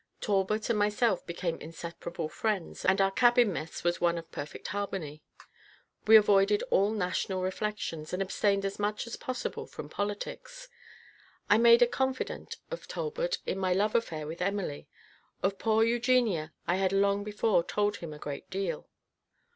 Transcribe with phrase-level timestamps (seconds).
[0.19, 5.21] Talbot and myself became inseparable friends, and our cabin mess was one of perfect harmony.
[6.07, 10.67] We avoided all national reflections, and abstained as much as possible from politics.
[11.51, 14.87] I made a confidant of Talbot in my love affair with Emily.
[15.43, 18.87] Of poor Eugenia, I had long before told him a great deal.